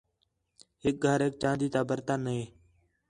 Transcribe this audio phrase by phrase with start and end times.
[0.83, 2.39] ہِک گھریک چاندی تا برتن ہے